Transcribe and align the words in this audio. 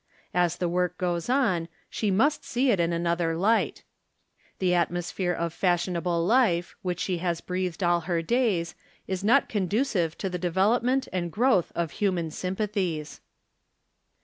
As 0.33 0.55
the 0.55 0.67
work 0.67 0.97
goes 0.97 1.29
on, 1.29 1.67
she 1.87 2.09
must 2.09 2.43
see 2.43 2.71
it 2.71 2.79
in 2.79 2.91
another 2.91 3.37
light. 3.37 3.83
The 4.57 4.73
atmosphere 4.73 5.31
of 5.31 5.53
fashionable 5.53 6.25
life, 6.25 6.75
which 6.81 6.99
she 6.99 7.19
has 7.19 7.39
breathed 7.39 7.83
all 7.83 7.99
her 8.09 8.23
days, 8.23 8.73
is 9.05 9.23
not 9.23 9.47
conducive 9.47 10.17
to 10.17 10.27
the 10.27 10.39
development 10.39 11.07
and 11.13 11.31
growth 11.31 11.71
of 11.75 11.91
human 11.91 12.31
sympathies. 12.31 13.21